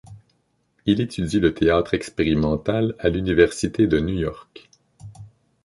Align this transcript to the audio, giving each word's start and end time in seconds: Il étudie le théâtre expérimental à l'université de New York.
Il 0.87 0.99
étudie 0.99 1.39
le 1.39 1.53
théâtre 1.53 1.93
expérimental 1.93 2.95
à 2.97 3.09
l'université 3.09 3.85
de 3.85 3.99
New 3.99 4.15
York. 4.15 4.67